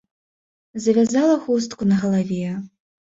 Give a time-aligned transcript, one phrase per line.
[0.85, 2.47] Завязала хустку на галаве.